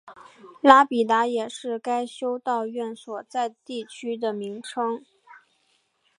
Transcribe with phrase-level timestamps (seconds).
[0.63, 5.05] 拉比达也是该修道院所在地区的名称。